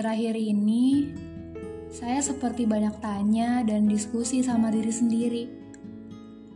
[0.00, 1.12] Akhir-akhir ini,
[1.92, 5.44] saya seperti banyak tanya dan diskusi sama diri sendiri.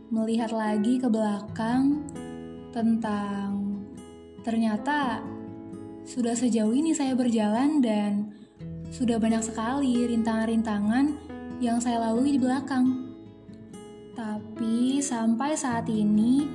[0.09, 2.09] Melihat lagi ke belakang
[2.73, 3.85] tentang
[4.41, 5.21] ternyata
[6.09, 8.33] sudah sejauh ini saya berjalan dan
[8.89, 11.13] sudah banyak sekali rintangan-rintangan
[11.61, 13.13] yang saya lalui di belakang.
[14.17, 16.49] Tapi sampai saat ini,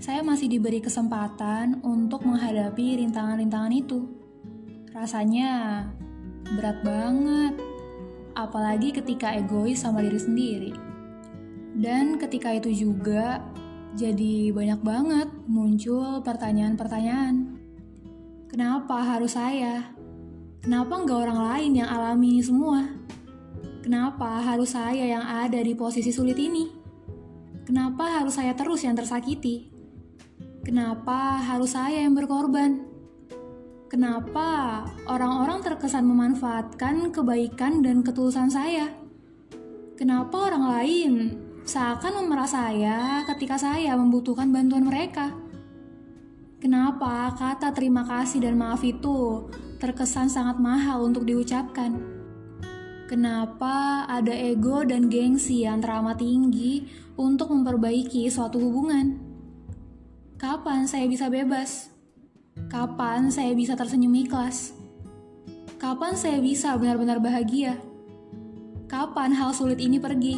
[0.00, 4.08] saya masih diberi kesempatan untuk menghadapi rintangan-rintangan itu.
[4.96, 5.84] Rasanya
[6.56, 7.54] berat banget,
[8.34, 10.72] apalagi ketika egois sama diri sendiri.
[11.76, 13.44] Dan ketika itu juga,
[13.94, 17.58] jadi banyak banget muncul pertanyaan-pertanyaan.
[18.50, 19.94] Kenapa harus saya?
[20.60, 22.84] Kenapa nggak orang lain yang alami ini semua?
[23.80, 26.68] Kenapa harus saya yang ada di posisi sulit ini?
[27.64, 29.70] Kenapa harus saya terus yang tersakiti?
[30.60, 32.89] Kenapa harus saya yang berkorban?
[33.90, 38.86] Kenapa orang-orang terkesan memanfaatkan kebaikan dan ketulusan saya?
[39.98, 41.12] Kenapa orang lain
[41.66, 45.34] seakan memerah saya ketika saya membutuhkan bantuan mereka?
[46.62, 49.50] Kenapa kata terima kasih dan maaf itu
[49.82, 51.98] terkesan sangat mahal untuk diucapkan.
[53.10, 56.86] Kenapa ada ego dan gengsi yang teramat tinggi
[57.18, 59.18] untuk memperbaiki suatu hubungan?
[60.38, 61.89] Kapan saya bisa bebas?
[62.68, 64.76] Kapan saya bisa tersenyum ikhlas?
[65.80, 67.80] Kapan saya bisa benar-benar bahagia?
[68.84, 70.36] Kapan hal sulit ini pergi?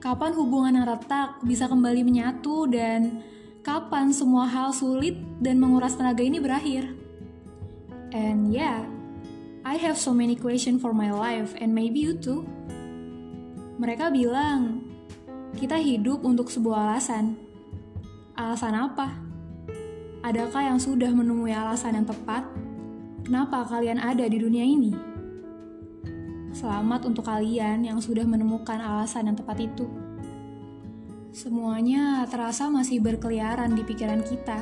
[0.00, 3.20] Kapan hubungan yang retak bisa kembali menyatu dan
[3.60, 6.88] kapan semua hal sulit dan menguras tenaga ini berakhir?
[8.16, 8.88] And yeah,
[9.68, 12.48] I have so many questions for my life and maybe you too.
[13.76, 14.88] Mereka bilang,
[15.60, 17.36] kita hidup untuk sebuah alasan.
[18.32, 19.27] Alasan apa?
[20.28, 22.44] Adakah yang sudah menemui alasan yang tepat?
[23.24, 24.92] Kenapa kalian ada di dunia ini?
[26.52, 29.88] Selamat untuk kalian yang sudah menemukan alasan yang tepat itu.
[31.32, 34.60] Semuanya terasa masih berkeliaran di pikiran kita.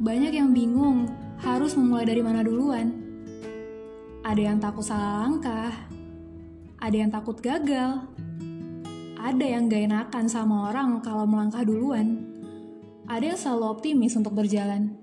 [0.00, 1.04] Banyak yang bingung
[1.44, 2.96] harus memulai dari mana duluan.
[4.24, 5.76] Ada yang takut salah langkah,
[6.80, 8.08] ada yang takut gagal,
[9.20, 12.25] ada yang gak enakan sama orang kalau melangkah duluan,
[13.06, 14.94] ada yang selalu optimis untuk berjalan.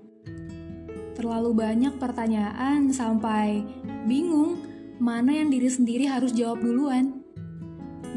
[1.16, 3.64] Terlalu banyak pertanyaan sampai
[4.04, 4.60] bingung
[5.00, 7.24] mana yang diri sendiri harus jawab duluan.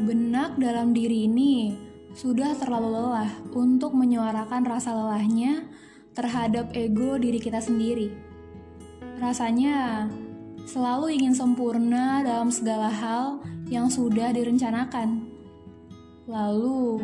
[0.04, 1.74] Benak dalam diri ini
[2.14, 5.66] sudah terlalu lelah untuk menyuarakan rasa lelahnya
[6.12, 8.10] terhadap ego diri kita sendiri.
[9.18, 10.06] Rasanya
[10.66, 15.26] selalu ingin sempurna dalam segala hal yang sudah direncanakan.
[16.28, 17.02] Lalu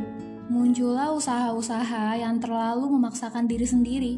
[0.49, 4.15] muncullah usaha-usaha yang terlalu memaksakan diri sendiri.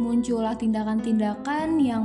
[0.00, 2.04] Muncullah tindakan-tindakan yang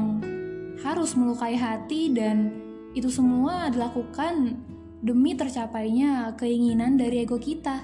[0.83, 2.51] harus melukai hati dan
[2.95, 4.59] itu semua dilakukan
[5.03, 7.83] demi tercapainya keinginan dari ego kita.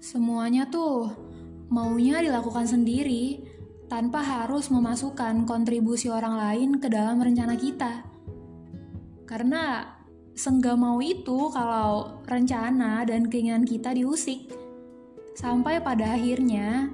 [0.00, 1.12] Semuanya tuh
[1.70, 3.42] maunya dilakukan sendiri
[3.90, 8.06] tanpa harus memasukkan kontribusi orang lain ke dalam rencana kita.
[9.26, 9.86] Karena
[10.40, 14.48] senggak mau itu kalau rencana dan keinginan kita diusik.
[15.36, 16.88] Sampai pada akhirnya,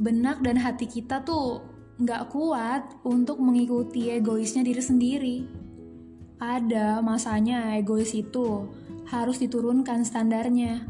[0.00, 1.60] benak dan hati kita tuh
[2.00, 5.38] nggak kuat untuk mengikuti egoisnya diri sendiri.
[6.40, 8.64] Ada masanya egois itu
[9.12, 10.88] harus diturunkan standarnya.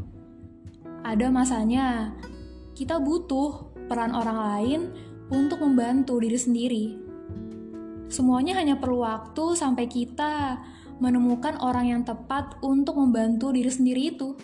[1.03, 2.15] Ada masanya
[2.71, 4.81] kita butuh peran orang lain
[5.27, 6.85] untuk membantu diri sendiri.
[8.07, 10.55] Semuanya hanya perlu waktu sampai kita
[11.01, 14.37] menemukan orang yang tepat untuk membantu diri sendiri itu.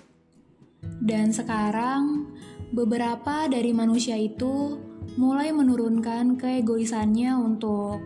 [0.81, 2.33] Dan sekarang,
[2.73, 4.81] beberapa dari manusia itu
[5.15, 8.01] mulai menurunkan keegoisannya untuk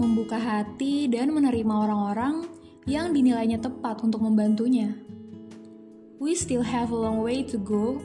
[0.00, 2.48] membuka hati dan menerima orang-orang
[2.88, 4.96] yang dinilainya tepat untuk membantunya.
[6.16, 8.00] We still have a long way to go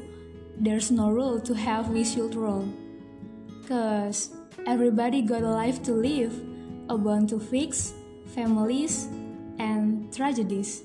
[0.60, 2.68] there's no rule to have we should rule.
[3.68, 4.32] Cause
[4.66, 6.34] everybody got a life to live,
[6.90, 7.94] a bond to fix,
[8.34, 9.10] families,
[9.60, 10.84] and tragedies.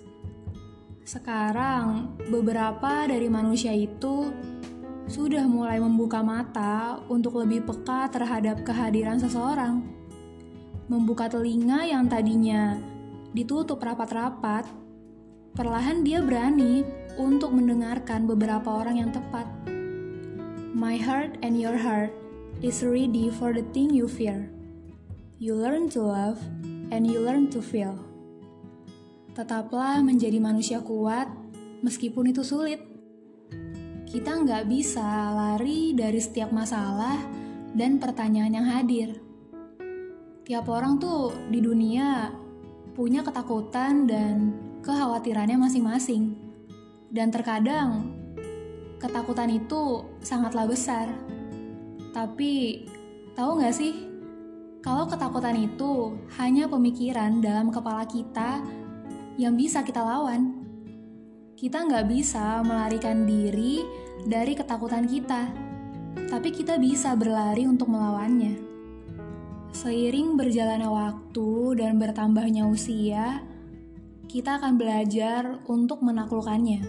[1.07, 4.31] Sekarang, beberapa dari manusia itu
[5.11, 9.83] sudah mulai membuka mata untuk lebih peka terhadap kehadiran seseorang.
[10.87, 12.79] Membuka telinga yang tadinya
[13.35, 14.67] ditutup rapat-rapat,
[15.55, 16.87] perlahan dia berani
[17.19, 19.47] untuk mendengarkan beberapa orang yang tepat.
[20.71, 22.15] My heart and your heart
[22.63, 24.47] is ready for the thing you fear.
[25.43, 26.39] You learn to love
[26.95, 28.10] and you learn to feel.
[29.31, 31.31] Tetaplah menjadi manusia kuat
[31.87, 32.83] meskipun itu sulit.
[34.11, 37.15] Kita nggak bisa lari dari setiap masalah
[37.71, 39.09] dan pertanyaan yang hadir.
[40.43, 42.35] Tiap orang tuh di dunia
[42.99, 44.51] punya ketakutan dan
[44.83, 46.35] kekhawatirannya masing-masing.
[47.11, 48.11] Dan terkadang
[48.99, 51.07] ketakutan itu sangatlah besar.
[52.11, 52.83] Tapi
[53.39, 53.95] tahu nggak sih,
[54.83, 58.59] kalau ketakutan itu hanya pemikiran dalam kepala kita
[59.37, 60.67] yang bisa kita lawan.
[61.55, 63.85] Kita nggak bisa melarikan diri
[64.25, 65.53] dari ketakutan kita,
[66.33, 68.57] tapi kita bisa berlari untuk melawannya.
[69.71, 73.45] Seiring berjalannya waktu dan bertambahnya usia,
[74.27, 76.83] kita akan belajar untuk menaklukkannya.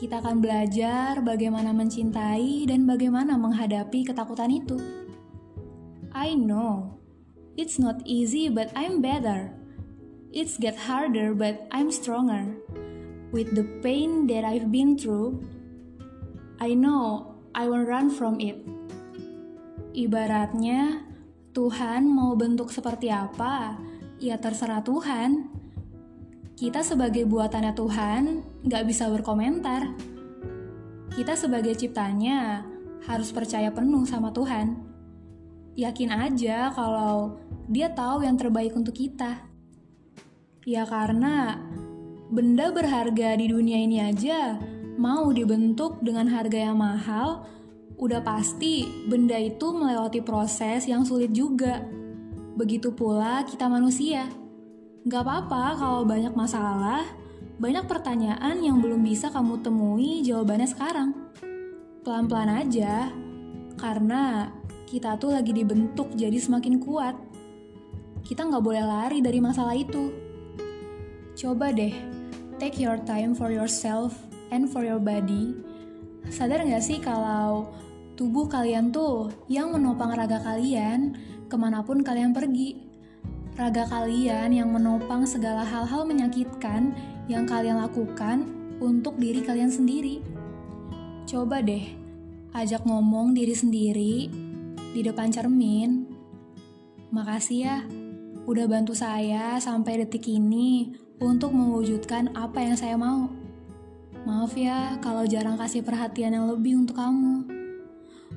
[0.00, 4.80] Kita akan belajar bagaimana mencintai dan bagaimana menghadapi ketakutan itu.
[6.16, 6.96] I know
[7.60, 9.59] it's not easy, but I'm better.
[10.30, 12.54] It's get harder, but I'm stronger.
[13.34, 15.42] With the pain that I've been through,
[16.62, 18.62] I know I won't run from it.
[19.90, 21.02] Ibaratnya,
[21.50, 23.74] Tuhan mau bentuk seperti apa,
[24.22, 25.50] ya terserah Tuhan.
[26.54, 28.22] Kita sebagai buatannya Tuhan
[28.62, 29.98] nggak bisa berkomentar.
[31.10, 32.62] Kita sebagai ciptanya
[33.02, 34.78] harus percaya penuh sama Tuhan.
[35.74, 37.34] Yakin aja kalau
[37.66, 39.49] dia tahu yang terbaik untuk kita.
[40.70, 41.58] Ya karena
[42.30, 44.54] benda berharga di dunia ini aja
[45.02, 47.42] mau dibentuk dengan harga yang mahal,
[47.98, 51.82] udah pasti benda itu melewati proses yang sulit juga.
[52.54, 54.30] Begitu pula kita manusia.
[55.10, 57.02] Gak apa-apa kalau banyak masalah,
[57.58, 61.10] banyak pertanyaan yang belum bisa kamu temui jawabannya sekarang.
[62.06, 63.10] Pelan-pelan aja,
[63.74, 64.54] karena
[64.86, 67.18] kita tuh lagi dibentuk jadi semakin kuat.
[68.22, 70.29] Kita nggak boleh lari dari masalah itu.
[71.40, 71.96] Coba deh,
[72.60, 74.12] take your time for yourself
[74.52, 75.56] and for your body.
[76.28, 77.72] Sadar gak sih kalau
[78.12, 81.16] tubuh kalian tuh yang menopang raga kalian
[81.48, 82.84] ke mana pun kalian pergi.
[83.56, 86.92] Raga kalian yang menopang segala hal-hal menyakitkan
[87.24, 88.44] yang kalian lakukan
[88.76, 90.20] untuk diri kalian sendiri.
[91.24, 91.88] Coba deh,
[92.52, 94.28] ajak ngomong diri sendiri
[94.92, 96.04] di depan cermin.
[97.08, 97.80] Makasih ya,
[98.44, 103.28] udah bantu saya sampai detik ini untuk mewujudkan apa yang saya mau.
[104.24, 107.44] Maaf ya kalau jarang kasih perhatian yang lebih untuk kamu.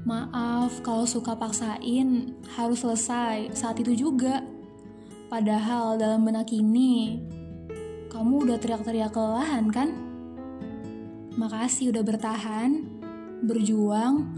[0.03, 4.43] Maaf kalau suka paksain harus selesai saat itu juga.
[5.31, 7.23] Padahal dalam benak ini,
[8.11, 9.89] kamu udah teriak-teriak kelelahan kan?
[11.33, 12.85] Makasih udah bertahan,
[13.41, 14.29] berjuang,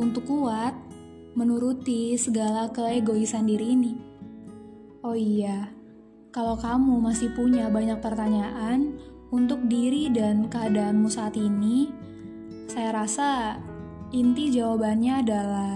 [0.00, 0.74] untuk kuat,
[1.38, 3.92] menuruti segala keegoisan diri ini.
[5.06, 5.70] Oh iya,
[6.30, 8.94] kalau kamu masih punya banyak pertanyaan
[9.34, 11.90] untuk diri dan keadaanmu saat ini,
[12.70, 13.58] saya rasa
[14.14, 15.74] inti jawabannya adalah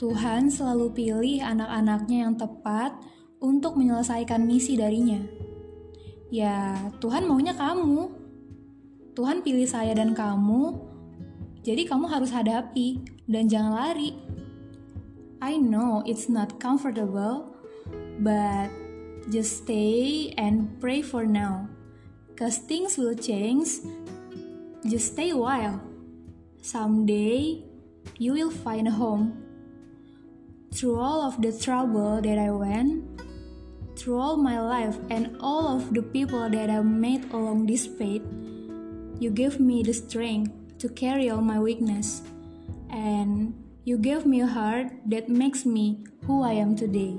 [0.00, 2.96] Tuhan selalu pilih anak-anaknya yang tepat
[3.44, 5.20] untuk menyelesaikan misi darinya.
[6.32, 8.16] Ya, Tuhan maunya kamu.
[9.12, 10.78] Tuhan pilih saya dan kamu,
[11.66, 14.14] jadi kamu harus hadapi dan jangan lari.
[15.42, 17.50] I know it's not comfortable,
[18.22, 18.70] but
[19.28, 21.68] Just stay and pray for now.
[22.36, 23.68] Cause things will change.
[24.86, 25.82] Just stay a while.
[26.62, 27.62] Someday,
[28.16, 29.36] you will find a home.
[30.72, 33.04] Through all of the trouble that I went,
[33.96, 38.22] through all my life and all of the people that I met along this path,
[39.20, 42.22] you gave me the strength to carry all my weakness.
[42.88, 43.52] And
[43.84, 47.16] you gave me a heart that makes me who I am today.